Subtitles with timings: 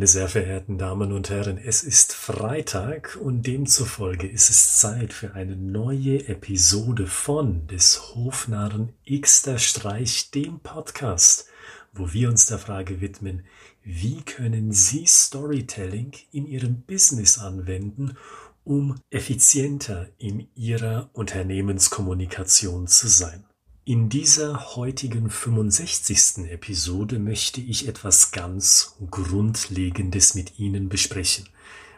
[0.00, 5.34] Meine sehr verehrten Damen und Herren, es ist Freitag und demzufolge ist es Zeit für
[5.34, 11.48] eine neue Episode von des Hofnarren Xter Streich, dem Podcast,
[11.92, 13.44] wo wir uns der Frage widmen,
[13.84, 18.16] wie können Sie Storytelling in Ihrem Business anwenden,
[18.64, 23.44] um effizienter in Ihrer Unternehmenskommunikation zu sein.
[23.86, 26.50] In dieser heutigen 65.
[26.50, 31.48] Episode möchte ich etwas ganz Grundlegendes mit Ihnen besprechen,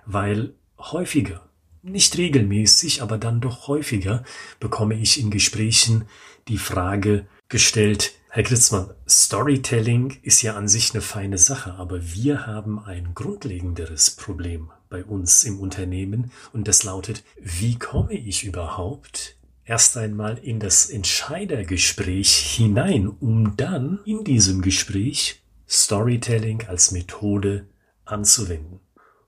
[0.07, 1.45] weil häufiger,
[1.83, 4.23] nicht regelmäßig, aber dann doch häufiger
[4.61, 6.05] bekomme ich in Gesprächen
[6.47, 12.47] die Frage gestellt, Herr Kritzmann, Storytelling ist ja an sich eine feine Sache, aber wir
[12.47, 19.37] haben ein grundlegenderes Problem bei uns im Unternehmen und das lautet, wie komme ich überhaupt
[19.65, 27.67] erst einmal in das Entscheidergespräch hinein, um dann in diesem Gespräch Storytelling als Methode
[28.05, 28.81] anzuwenden.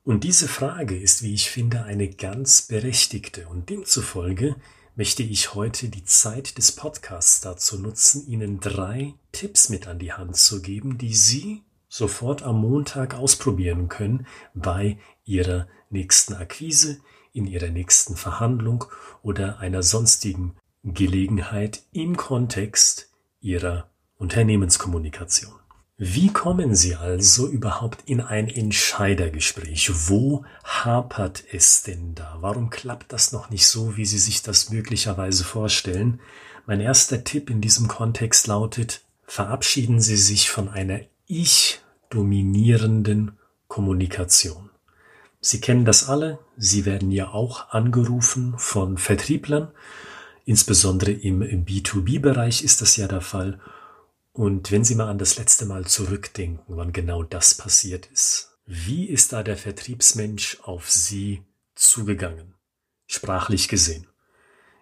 [0.02, 4.56] Und diese Frage ist, wie ich finde, eine ganz berechtigte und demzufolge
[4.96, 10.12] möchte ich heute die Zeit des Podcasts dazu nutzen, Ihnen drei Tipps mit an die
[10.12, 16.98] Hand zu geben, die Sie sofort am Montag ausprobieren können bei Ihrer nächsten Akquise,
[17.34, 18.84] in ihrer nächsten Verhandlung
[19.22, 25.52] oder einer sonstigen Gelegenheit im Kontext ihrer Unternehmenskommunikation.
[25.96, 30.08] Wie kommen Sie also überhaupt in ein Entscheidergespräch?
[30.08, 32.38] Wo hapert es denn da?
[32.40, 36.18] Warum klappt das noch nicht so, wie Sie sich das möglicherweise vorstellen?
[36.66, 44.70] Mein erster Tipp in diesem Kontext lautet, verabschieden Sie sich von einer ich-dominierenden Kommunikation.
[45.46, 46.38] Sie kennen das alle.
[46.56, 49.70] Sie werden ja auch angerufen von Vertrieblern.
[50.46, 53.60] Insbesondere im B2B-Bereich ist das ja der Fall.
[54.32, 59.04] Und wenn Sie mal an das letzte Mal zurückdenken, wann genau das passiert ist, wie
[59.04, 61.42] ist da der Vertriebsmensch auf Sie
[61.74, 62.54] zugegangen?
[63.06, 64.06] Sprachlich gesehen.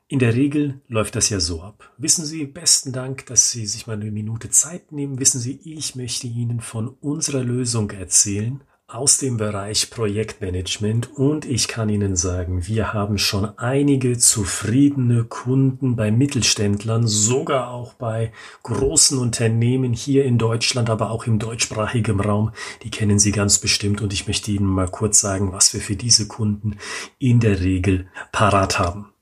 [0.07, 1.93] In der Regel läuft das ja so ab.
[1.99, 5.19] Wissen Sie, besten Dank, dass Sie sich mal eine Minute Zeit nehmen.
[5.19, 8.63] Wissen Sie, ich möchte Ihnen von unserer Lösung erzählen
[8.95, 15.97] aus dem Bereich Projektmanagement und ich kann Ihnen sagen, wir haben schon einige zufriedene Kunden
[15.97, 18.33] bei Mittelständlern, sogar auch bei
[18.63, 22.53] großen Unternehmen hier in Deutschland, aber auch im deutschsprachigen Raum.
[22.83, 25.97] Die kennen Sie ganz bestimmt und ich möchte Ihnen mal kurz sagen, was wir für
[25.97, 26.77] diese Kunden
[27.19, 29.13] in der Regel parat haben.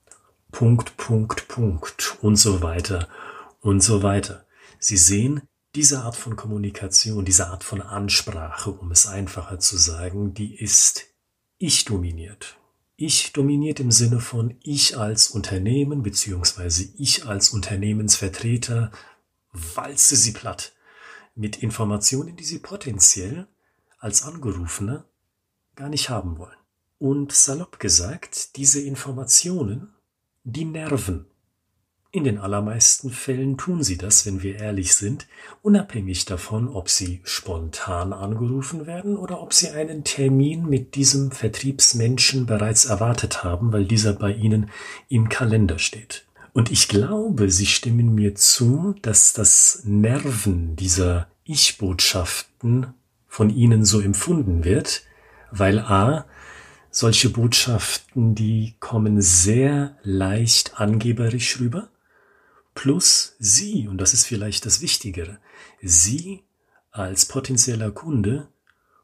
[0.50, 3.08] Punkt, Punkt, Punkt und so weiter
[3.60, 4.44] und so weiter.
[4.78, 5.42] Sie sehen,
[5.74, 11.06] diese Art von Kommunikation, diese Art von Ansprache, um es einfacher zu sagen, die ist
[11.58, 12.56] ich dominiert.
[12.96, 18.90] Ich dominiert im Sinne von ich als Unternehmen beziehungsweise ich als Unternehmensvertreter
[19.52, 20.72] walze sie platt
[21.34, 23.46] mit Informationen, die sie potenziell
[23.98, 25.04] als Angerufene
[25.76, 26.56] gar nicht haben wollen.
[26.98, 29.94] Und salopp gesagt, diese Informationen,
[30.44, 31.26] die nerven
[32.12, 35.28] in den allermeisten Fällen tun sie das, wenn wir ehrlich sind,
[35.62, 42.46] unabhängig davon, ob sie spontan angerufen werden oder ob sie einen Termin mit diesem Vertriebsmenschen
[42.46, 44.70] bereits erwartet haben, weil dieser bei ihnen
[45.08, 46.24] im Kalender steht.
[46.52, 52.88] Und ich glaube, Sie stimmen mir zu, dass das Nerven dieser Ich-Botschaften
[53.28, 55.04] von Ihnen so empfunden wird,
[55.52, 56.26] weil a,
[56.90, 61.88] solche Botschaften, die kommen sehr leicht angeberisch rüber
[62.74, 65.38] plus Sie, und das ist vielleicht das Wichtigere,
[65.82, 66.42] Sie
[66.90, 68.48] als potenzieller Kunde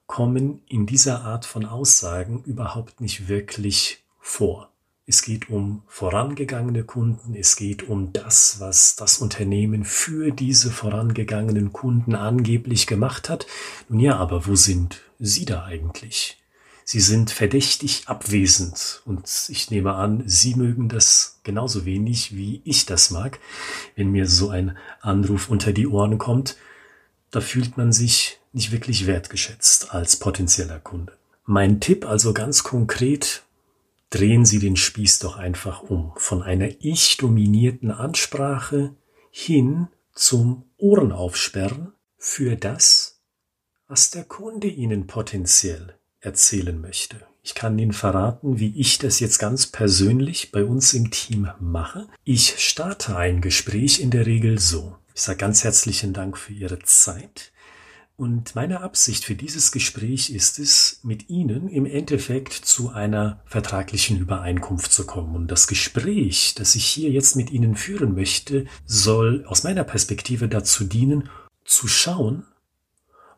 [0.06, 4.70] kommen in dieser Art von Aussagen überhaupt nicht wirklich vor.
[5.08, 11.72] Es geht um vorangegangene Kunden, es geht um das, was das Unternehmen für diese vorangegangenen
[11.72, 13.46] Kunden angeblich gemacht hat.
[13.88, 16.42] Nun ja, aber wo sind Sie da eigentlich?
[16.88, 22.86] Sie sind verdächtig abwesend und ich nehme an, Sie mögen das genauso wenig, wie ich
[22.86, 23.40] das mag.
[23.96, 26.56] Wenn mir so ein Anruf unter die Ohren kommt,
[27.32, 31.12] da fühlt man sich nicht wirklich wertgeschätzt als potenzieller Kunde.
[31.44, 33.42] Mein Tipp also ganz konkret,
[34.10, 38.94] drehen Sie den Spieß doch einfach um von einer ich-dominierten Ansprache
[39.32, 43.18] hin zum Ohrenaufsperren für das,
[43.88, 45.96] was der Kunde Ihnen potenziell
[46.26, 47.16] erzählen möchte.
[47.42, 52.08] Ich kann Ihnen verraten, wie ich das jetzt ganz persönlich bei uns im Team mache.
[52.24, 54.96] Ich starte ein Gespräch in der Regel so.
[55.14, 57.52] Ich sage ganz herzlichen Dank für Ihre Zeit.
[58.16, 64.18] Und meine Absicht für dieses Gespräch ist es, mit Ihnen im Endeffekt zu einer vertraglichen
[64.18, 65.36] Übereinkunft zu kommen.
[65.36, 70.48] Und das Gespräch, das ich hier jetzt mit Ihnen führen möchte, soll aus meiner Perspektive
[70.48, 71.28] dazu dienen,
[71.64, 72.46] zu schauen,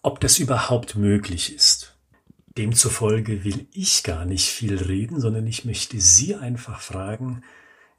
[0.02, 1.97] ob das überhaupt möglich ist.
[2.58, 7.44] Demzufolge will ich gar nicht viel reden, sondern ich möchte Sie einfach fragen,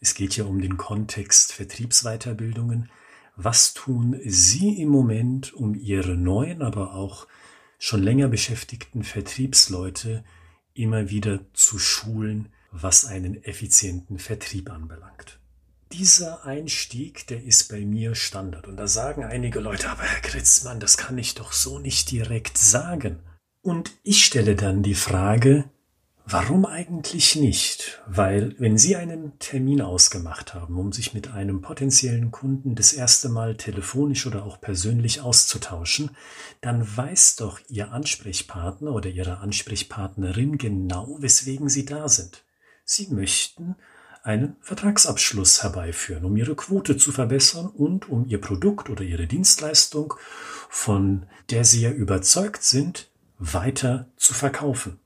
[0.01, 2.91] es geht ja um den Kontext Vertriebsweiterbildungen,
[3.37, 7.25] was tun Sie im Moment, um Ihre neuen, aber auch
[7.77, 10.25] schon länger beschäftigten Vertriebsleute
[10.73, 15.39] immer wieder zu schulen, was einen effizienten Vertrieb anbelangt?
[15.93, 18.67] Dieser Einstieg, der ist bei mir Standard.
[18.67, 22.57] Und da sagen einige Leute, aber Herr Kritzmann, das kann ich doch so nicht direkt
[22.57, 23.19] sagen.
[23.61, 25.69] Und ich stelle dann die Frage,
[26.31, 28.03] Warum eigentlich nicht?
[28.05, 33.29] Weil wenn Sie einen Termin ausgemacht haben, um sich mit einem potenziellen Kunden das erste
[33.29, 36.11] Mal telefonisch oder auch persönlich auszutauschen,
[36.61, 42.43] dann weiß doch Ihr Ansprechpartner oder Ihre Ansprechpartnerin genau, weswegen Sie da sind.
[42.85, 43.75] Sie möchten
[44.21, 50.13] einen Vertragsabschluss herbeiführen, um Ihre Quote zu verbessern und um Ihr Produkt oder Ihre Dienstleistung,
[50.69, 53.08] von der Sie ja überzeugt sind,
[53.39, 54.99] weiter zu verkaufen.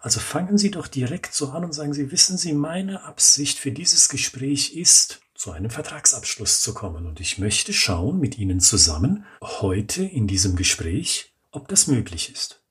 [0.00, 3.72] Also fangen Sie doch direkt so an und sagen Sie, wissen Sie, meine Absicht für
[3.72, 7.06] dieses Gespräch ist, zu einem Vertragsabschluss zu kommen.
[7.06, 12.62] Und ich möchte schauen mit Ihnen zusammen heute in diesem Gespräch, ob das möglich ist.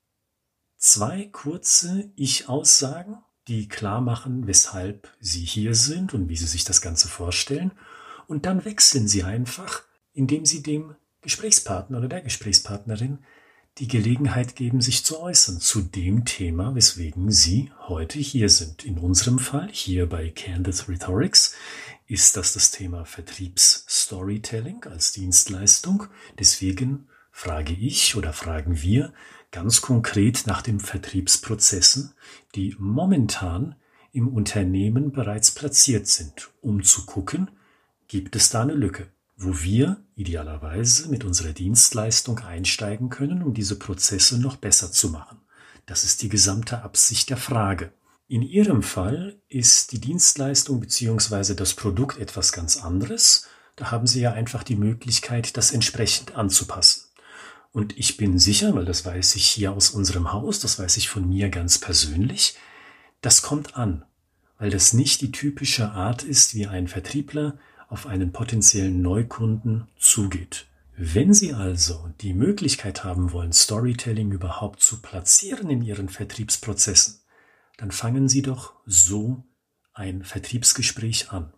[0.76, 3.18] Zwei kurze Ich-Aussagen,
[3.48, 7.72] die klar machen, weshalb Sie hier sind und wie Sie sich das Ganze vorstellen.
[8.26, 9.82] Und dann wechseln Sie einfach,
[10.12, 13.18] indem Sie dem Gesprächspartner oder der Gesprächspartnerin
[13.78, 18.84] die Gelegenheit geben, sich zu äußern zu dem Thema, weswegen Sie heute hier sind.
[18.84, 21.54] In unserem Fall, hier bei Candid Rhetorics,
[22.06, 26.06] ist das das Thema Vertriebsstorytelling als Dienstleistung.
[26.38, 29.12] Deswegen frage ich oder fragen wir
[29.52, 32.14] ganz konkret nach den Vertriebsprozessen,
[32.54, 33.76] die momentan
[34.12, 37.50] im Unternehmen bereits platziert sind, um zu gucken,
[38.08, 43.78] gibt es da eine Lücke wo wir idealerweise mit unserer Dienstleistung einsteigen können, um diese
[43.78, 45.38] Prozesse noch besser zu machen.
[45.86, 47.92] Das ist die gesamte Absicht der Frage.
[48.26, 51.54] In Ihrem Fall ist die Dienstleistung bzw.
[51.54, 53.46] das Produkt etwas ganz anderes.
[53.76, 57.04] Da haben Sie ja einfach die Möglichkeit, das entsprechend anzupassen.
[57.70, 61.08] Und ich bin sicher, weil das weiß ich hier aus unserem Haus, das weiß ich
[61.08, 62.56] von mir ganz persönlich,
[63.20, 64.04] das kommt an,
[64.58, 67.58] weil das nicht die typische Art ist, wie ein Vertriebler
[67.88, 70.66] auf einen potenziellen Neukunden zugeht.
[70.96, 77.20] Wenn Sie also die Möglichkeit haben wollen, Storytelling überhaupt zu platzieren in Ihren Vertriebsprozessen,
[77.76, 79.44] dann fangen Sie doch so
[79.92, 81.52] ein Vertriebsgespräch an.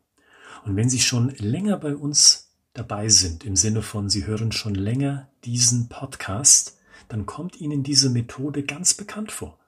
[0.65, 4.75] Und wenn Sie schon länger bei uns dabei sind, im Sinne von Sie hören schon
[4.75, 6.79] länger diesen Podcast,
[7.09, 9.59] dann kommt Ihnen diese Methode ganz bekannt vor.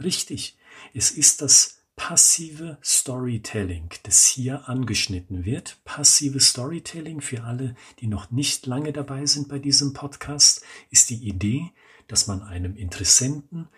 [0.00, 0.58] Richtig,
[0.92, 5.78] es ist das passive Storytelling, das hier angeschnitten wird.
[5.84, 11.26] Passive Storytelling für alle, die noch nicht lange dabei sind bei diesem Podcast, ist die
[11.28, 11.70] Idee,
[12.08, 13.68] dass man einem Interessenten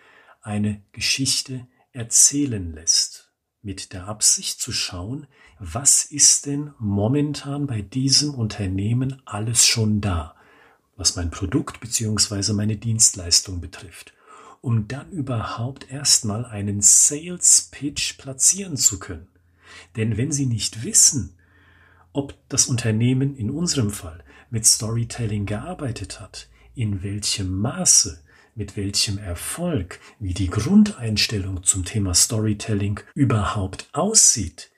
[0.41, 3.31] eine Geschichte erzählen lässt,
[3.61, 5.27] mit der Absicht zu schauen,
[5.59, 10.35] was ist denn momentan bei diesem Unternehmen alles schon da,
[10.95, 12.53] was mein Produkt bzw.
[12.53, 14.16] meine Dienstleistung betrifft
[14.61, 19.27] um dann überhaupt erstmal einen Sales Pitch platzieren zu können.
[19.95, 21.35] Denn wenn Sie nicht wissen,
[22.13, 28.23] ob das Unternehmen in unserem Fall mit Storytelling gearbeitet hat, in welchem Maße,
[28.55, 34.71] mit welchem Erfolg, wie die Grundeinstellung zum Thema Storytelling überhaupt aussieht,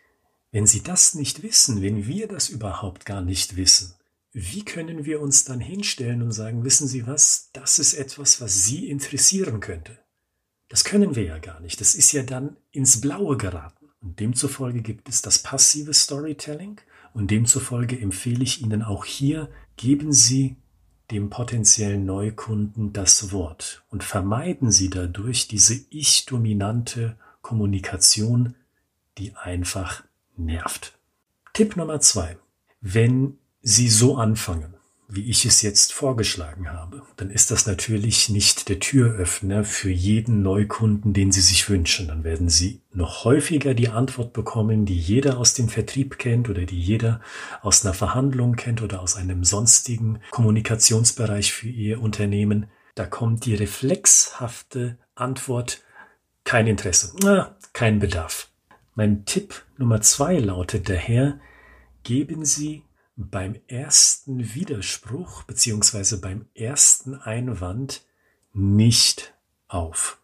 [0.51, 3.93] wenn Sie das nicht wissen, wenn wir das überhaupt gar nicht wissen,
[4.31, 8.63] wie können wir uns dann hinstellen und sagen, wissen Sie was, das ist etwas, was
[8.63, 9.97] Sie interessieren könnte?
[10.67, 11.81] Das können wir ja gar nicht.
[11.81, 13.89] Das ist ja dann ins Blaue geraten.
[14.01, 16.79] Und demzufolge gibt es das passive Storytelling.
[17.13, 20.57] Und demzufolge empfehle ich Ihnen auch hier, geben Sie
[21.09, 28.53] dem potenziellen Neukunden das Wort und vermeiden Sie dadurch diese ich-dominante Kommunikation,
[29.17, 30.03] die einfach
[30.37, 30.99] nervt.
[31.53, 32.37] Tipp Nummer zwei.
[32.79, 34.75] Wenn Sie so anfangen,
[35.11, 40.43] wie ich es jetzt vorgeschlagen habe, dann ist das natürlich nicht der Türöffner für jeden
[40.43, 42.07] Neukunden, den Sie sich wünschen.
[42.07, 46.65] Dann werden Sie noch häufiger die Antwort bekommen, die jeder aus dem Vertrieb kennt oder
[46.65, 47.21] die jeder
[47.63, 52.67] aus einer Verhandlung kennt oder aus einem sonstigen Kommunikationsbereich für Ihr Unternehmen.
[52.93, 55.81] Da kommt die reflexhafte Antwort,
[56.43, 58.49] kein Interesse, ah, kein Bedarf.
[58.93, 61.39] Mein Tipp Nummer zwei lautet daher,
[62.03, 62.83] geben Sie
[63.19, 68.03] beim ersten Widerspruch beziehungsweise beim ersten Einwand
[68.53, 69.33] nicht
[69.67, 70.19] auf.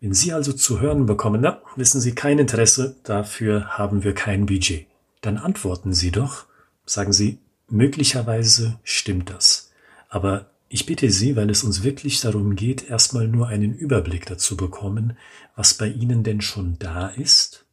[0.00, 4.46] Wenn Sie also zu hören bekommen, na, wissen Sie kein Interesse, dafür haben wir kein
[4.46, 4.86] Budget,
[5.20, 6.46] dann antworten Sie doch,
[6.84, 7.38] sagen Sie,
[7.68, 9.70] möglicherweise stimmt das.
[10.08, 14.56] Aber Ich bitte Sie, weil es uns wirklich darum geht, erstmal nur einen Überblick dazu
[14.56, 15.16] bekommen,
[15.56, 17.66] was bei Ihnen denn schon da ist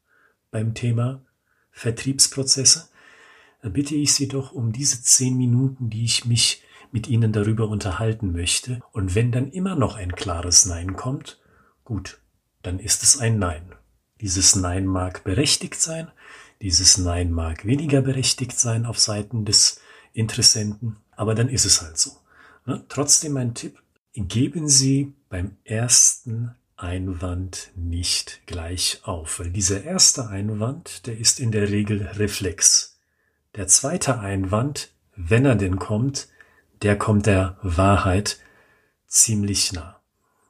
[0.49, 1.21] beim Thema
[1.69, 2.89] Vertriebsprozesse,
[3.61, 8.31] bitte ich Sie doch um diese zehn Minuten, die ich mich mit Ihnen darüber unterhalten
[8.31, 8.81] möchte.
[8.91, 11.39] Und wenn dann immer noch ein klares Nein kommt,
[11.83, 12.19] gut,
[12.63, 13.73] dann ist es ein Nein.
[14.21, 16.11] Dieses Nein mag berechtigt sein,
[16.61, 19.79] dieses Nein mag weniger berechtigt sein auf Seiten des
[20.13, 22.11] Interessenten, aber dann ist es halt so.
[22.65, 22.83] Ne?
[22.89, 23.81] Trotzdem mein Tipp,
[24.13, 31.51] geben Sie beim ersten Einwand nicht gleich auf, weil dieser erste Einwand, der ist in
[31.51, 32.96] der Regel Reflex.
[33.57, 36.27] Der zweite Einwand, wenn er denn kommt,
[36.83, 38.39] der kommt der Wahrheit
[39.07, 39.99] ziemlich nah.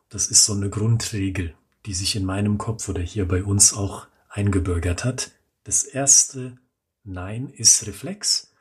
[0.09, 4.07] Das ist so eine Grundregel, die sich in meinem Kopf oder hier bei uns auch
[4.27, 5.31] eingebürgert hat.
[5.63, 6.57] Das erste
[7.05, 8.53] Nein ist Reflex.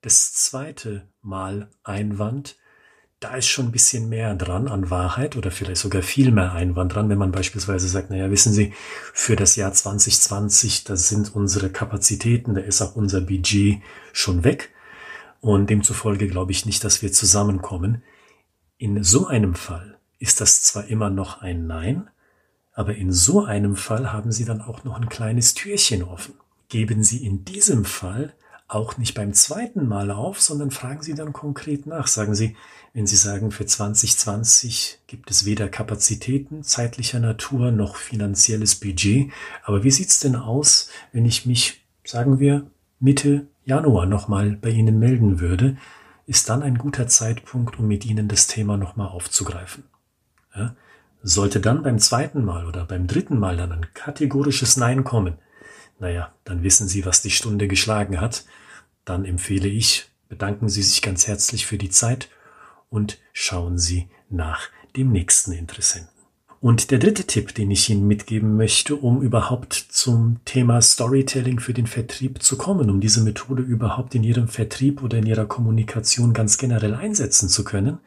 [0.00, 2.56] Das zweite Mal Einwand
[3.20, 6.94] da ist schon ein bisschen mehr dran an Wahrheit oder vielleicht sogar viel mehr Einwand
[6.94, 8.72] dran, wenn man beispielsweise sagt, naja, wissen Sie,
[9.12, 13.82] für das Jahr 2020, da sind unsere Kapazitäten, da ist auch unser Budget
[14.14, 14.70] schon weg
[15.42, 18.02] und demzufolge glaube ich nicht, dass wir zusammenkommen.
[18.78, 22.08] In so einem Fall ist das zwar immer noch ein Nein,
[22.72, 26.34] aber in so einem Fall haben Sie dann auch noch ein kleines Türchen offen.
[26.70, 28.32] Geben Sie in diesem Fall
[28.70, 32.06] auch nicht beim zweiten Mal auf, sondern fragen Sie dann konkret nach.
[32.06, 32.56] Sagen Sie,
[32.94, 39.32] wenn Sie sagen, für 2020 gibt es weder Kapazitäten zeitlicher Natur noch finanzielles Budget.
[39.64, 45.00] Aber wie sieht's denn aus, wenn ich mich, sagen wir, Mitte Januar nochmal bei Ihnen
[45.00, 45.76] melden würde?
[46.26, 49.82] Ist dann ein guter Zeitpunkt, um mit Ihnen das Thema nochmal aufzugreifen.
[50.54, 50.76] Ja?
[51.22, 55.38] Sollte dann beim zweiten Mal oder beim dritten Mal dann ein kategorisches Nein kommen,
[56.00, 58.44] naja, dann wissen Sie, was die Stunde geschlagen hat.
[59.10, 62.28] Dann empfehle ich, bedanken Sie sich ganz herzlich für die Zeit
[62.90, 66.14] und schauen Sie nach dem nächsten Interessenten.
[66.60, 71.74] Und der dritte Tipp, den ich Ihnen mitgeben möchte, um überhaupt zum Thema Storytelling für
[71.74, 76.32] den Vertrieb zu kommen, um diese Methode überhaupt in Ihrem Vertrieb oder in Ihrer Kommunikation
[76.32, 77.98] ganz generell einsetzen zu können,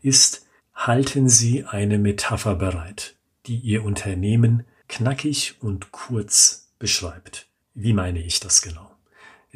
[0.00, 7.48] ist, halten Sie eine Metapher bereit, die Ihr Unternehmen knackig und kurz beschreibt.
[7.74, 8.87] Wie meine ich das genau?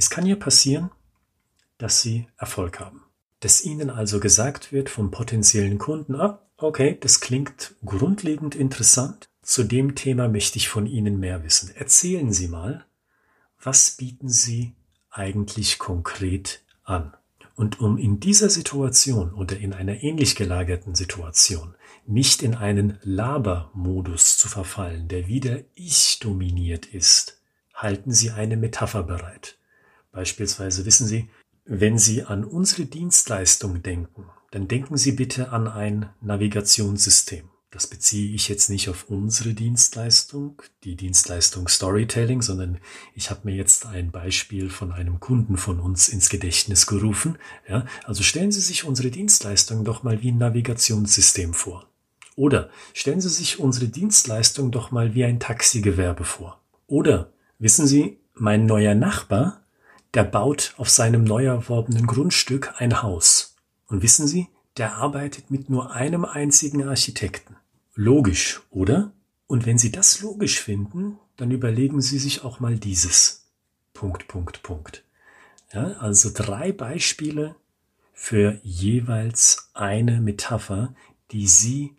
[0.02, 0.90] Es kann ja passieren,
[1.78, 3.02] dass Sie Erfolg haben
[3.42, 9.64] dass Ihnen also gesagt wird vom potenziellen Kunden, ah, okay, das klingt grundlegend interessant, zu
[9.64, 11.74] dem Thema möchte ich von Ihnen mehr wissen.
[11.74, 12.84] Erzählen Sie mal,
[13.60, 14.74] was bieten Sie
[15.10, 17.14] eigentlich konkret an?
[17.56, 21.74] Und um in dieser Situation oder in einer ähnlich gelagerten Situation
[22.06, 27.40] nicht in einen Labermodus zu verfallen, der wieder ich dominiert ist,
[27.74, 29.56] halten Sie eine Metapher bereit.
[30.12, 31.28] Beispielsweise wissen Sie,
[31.64, 37.48] wenn Sie an unsere Dienstleistung denken, dann denken Sie bitte an ein Navigationssystem.
[37.70, 42.78] Das beziehe ich jetzt nicht auf unsere Dienstleistung, die Dienstleistung Storytelling, sondern
[43.14, 47.38] ich habe mir jetzt ein Beispiel von einem Kunden von uns ins Gedächtnis gerufen.
[47.66, 51.88] Ja, also stellen Sie sich unsere Dienstleistung doch mal wie ein Navigationssystem vor.
[52.36, 56.60] Oder stellen Sie sich unsere Dienstleistung doch mal wie ein Taxigewerbe vor.
[56.86, 59.61] Oder wissen Sie, mein neuer Nachbar,
[60.14, 63.56] der baut auf seinem neu erworbenen Grundstück ein Haus.
[63.86, 67.56] Und wissen Sie, der arbeitet mit nur einem einzigen Architekten.
[67.94, 69.12] Logisch, oder?
[69.46, 73.50] Und wenn Sie das logisch finden, dann überlegen Sie sich auch mal dieses.
[73.92, 75.04] Punkt, Punkt, Punkt.
[75.72, 77.54] Ja, also drei Beispiele
[78.12, 80.94] für jeweils eine Metapher,
[81.30, 81.96] die Sie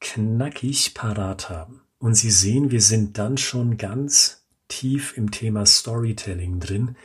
[0.00, 1.82] knackig parat haben.
[1.98, 6.96] Und Sie sehen, wir sind dann schon ganz tief im Thema Storytelling drin,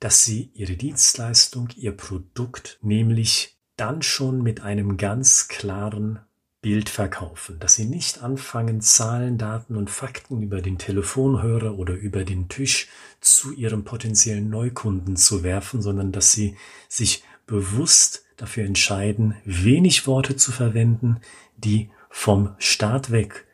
[0.00, 6.20] dass sie ihre Dienstleistung, ihr Produkt nämlich dann schon mit einem ganz klaren
[6.60, 12.24] Bild verkaufen, dass sie nicht anfangen, Zahlen, Daten und Fakten über den Telefonhörer oder über
[12.24, 12.88] den Tisch
[13.20, 16.56] zu ihrem potenziellen Neukunden zu werfen, sondern dass sie
[16.88, 21.20] sich bewusst dafür entscheiden, wenig Worte zu verwenden,
[21.56, 23.46] die vom Start weg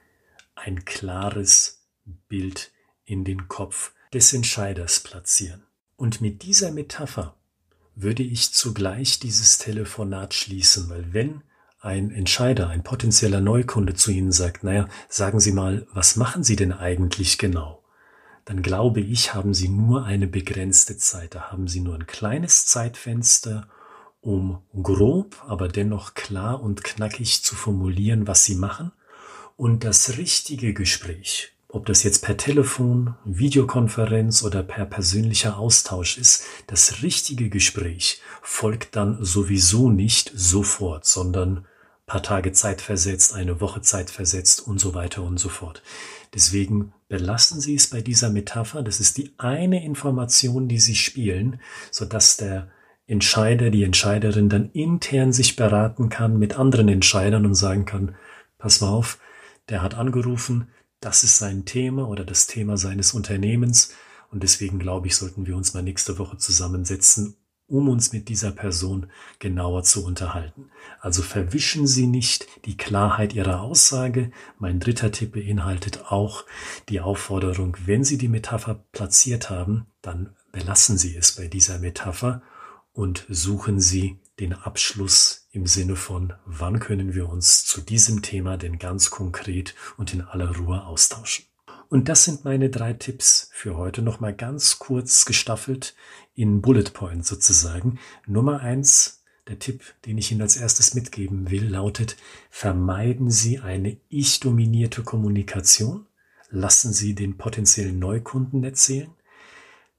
[0.55, 1.83] ein klares
[2.29, 2.73] Bild
[3.05, 5.64] in den Kopf des Entscheiders platzieren.
[5.97, 7.37] Und mit dieser Metapher
[7.95, 11.43] würde ich zugleich dieses Telefonat schließen, weil wenn
[11.81, 16.57] ein Entscheider, ein potenzieller Neukunde zu Ihnen sagt, naja, sagen Sie mal, was machen Sie
[16.57, 17.85] denn eigentlich genau?
[18.47, 21.35] Dann glaube ich, haben Sie nur eine begrenzte Zeit.
[21.35, 23.69] Da haben Sie nur ein kleines Zeitfenster,
[24.21, 28.93] um grob, aber dennoch klar und knackig zu formulieren, was Sie machen.
[29.57, 36.45] Und das richtige Gespräch, ob das jetzt per Telefon, Videokonferenz oder per persönlicher Austausch ist,
[36.69, 41.67] das richtige Gespräch folgt dann sowieso nicht sofort, sondern
[42.07, 45.83] paar Tage Zeit versetzt, eine Woche Zeit versetzt und so weiter und so fort.
[46.33, 48.83] Deswegen belassen Sie es bei dieser Metapher.
[48.83, 52.69] Das ist die eine Information, die Sie spielen, sodass der
[53.07, 58.15] Entscheider, die Entscheiderin dann intern sich beraten kann mit anderen Entscheidern und sagen kann,
[58.59, 59.19] pass mal auf,
[59.69, 60.69] der hat angerufen,
[61.05, 63.91] das ist sein Thema oder das Thema seines Unternehmens
[64.31, 68.51] und deswegen glaube ich, sollten wir uns mal nächste Woche zusammensetzen, um uns mit dieser
[68.51, 69.07] Person
[69.39, 70.71] genauer zu unterhalten.
[71.01, 74.33] Also verwischen Sie nicht die Klarheit Ihrer Aussage.
[74.59, 76.45] Mein dritter Tipp beinhaltet auch
[76.89, 82.43] die Aufforderung, wenn Sie die Metapher platziert haben, dann belassen Sie es bei dieser Metapher
[82.93, 88.57] und suchen Sie den Abschluss im Sinne von, wann können wir uns zu diesem Thema
[88.57, 91.45] denn ganz konkret und in aller Ruhe austauschen.
[91.89, 95.95] Und das sind meine drei Tipps für heute nochmal ganz kurz gestaffelt
[96.35, 98.01] in Bullet Point sozusagen.
[98.27, 102.17] Nummer eins, der Tipp, den ich Ihnen als erstes mitgeben will, lautet,
[102.51, 106.07] vermeiden Sie eine ich-dominierte Kommunikation.
[106.51, 109.11] Lassen Sie den potenziellen Neukunden erzählen.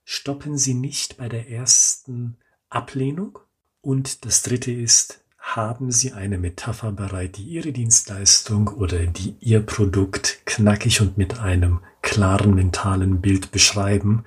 [0.03, 2.37] Stoppen Sie nicht bei der ersten
[2.69, 3.39] Ablehnung.
[3.85, 9.59] Und das dritte ist, haben Sie eine Metapher bereit, die Ihre Dienstleistung oder die Ihr
[9.59, 14.25] Produkt knackig und mit einem klaren mentalen Bild beschreiben.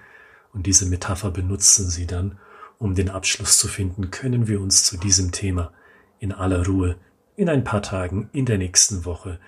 [0.52, 2.38] Und diese Metapher benutzen Sie dann,
[2.78, 5.72] um den Abschluss zu finden, können wir uns zu diesem Thema
[6.20, 6.94] in aller Ruhe
[7.34, 9.40] in ein paar Tagen in der nächsten Woche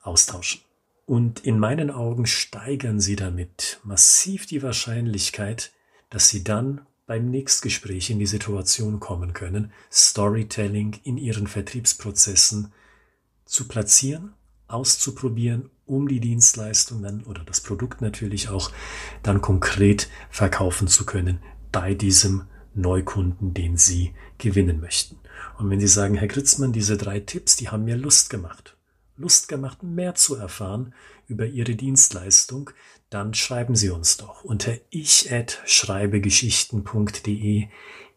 [0.00, 0.60] austauschen.
[1.06, 5.72] Und in meinen Augen steigern Sie damit massiv die Wahrscheinlichkeit,
[6.08, 12.72] dass Sie dann beim Nächstgespräch in die Situation kommen können, Storytelling in ihren Vertriebsprozessen
[13.44, 14.34] zu platzieren,
[14.66, 18.72] auszuprobieren, um die Dienstleistung dann oder das Produkt natürlich auch
[19.22, 21.38] dann konkret verkaufen zu können
[21.70, 22.44] bei diesem
[22.74, 25.18] Neukunden, den Sie gewinnen möchten.
[25.58, 28.76] Und wenn Sie sagen, Herr Gritzmann, diese drei Tipps, die haben mir Lust gemacht,
[29.16, 30.92] Lust gemacht, mehr zu erfahren
[31.28, 32.70] über Ihre Dienstleistung,
[33.10, 37.68] dann schreiben Sie uns doch unter ich@schreibegeschichten.de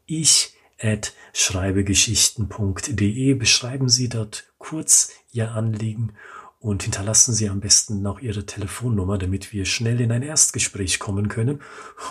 [0.06, 6.14] ich at schreibegeschichten.de beschreiben Sie dort kurz Ihr Anliegen
[6.60, 11.30] und hinterlassen Sie am besten noch Ihre Telefonnummer, damit wir schnell in ein Erstgespräch kommen
[11.30, 11.62] können,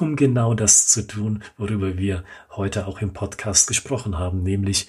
[0.01, 4.88] um genau das zu tun, worüber wir heute auch im Podcast gesprochen haben, nämlich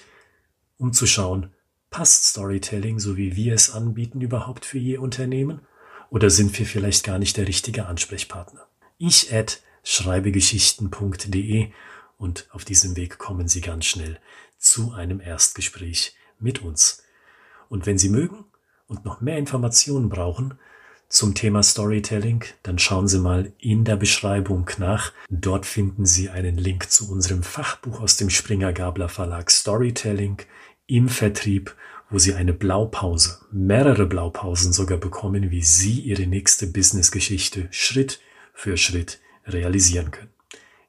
[0.78, 1.50] um zu schauen,
[1.90, 5.60] passt Storytelling, so wie wir es anbieten, überhaupt für Ihr Unternehmen?
[6.10, 8.66] Oder sind wir vielleicht gar nicht der richtige Ansprechpartner?
[8.98, 11.70] Ich at schreibegeschichten.de
[12.18, 14.18] und auf diesem Weg kommen Sie ganz schnell
[14.58, 17.02] zu einem Erstgespräch mit uns.
[17.68, 18.44] Und wenn Sie mögen
[18.88, 20.58] und noch mehr Informationen brauchen
[21.08, 25.12] zum Thema Storytelling, dann schauen Sie mal in der Beschreibung nach.
[25.28, 30.38] Dort finden Sie einen Link zu unserem Fachbuch aus dem Springer Gabler Verlag Storytelling
[30.86, 31.74] im Vertrieb
[32.10, 38.20] wo Sie eine Blaupause, mehrere Blaupausen sogar bekommen, wie Sie Ihre nächste Businessgeschichte Schritt
[38.52, 40.30] für Schritt realisieren können.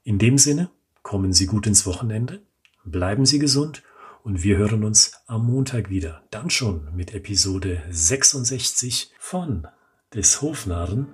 [0.04, 0.70] In dem Sinne,
[1.04, 2.42] kommen Sie gut ins Wochenende,
[2.84, 3.84] bleiben Sie gesund
[4.24, 9.68] und wir hören uns am Montag wieder, dann schon mit Episode 66 von
[10.14, 11.08] des Hofnarren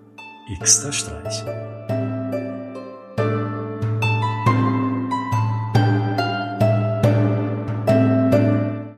[0.62, 1.97] Xter Streich.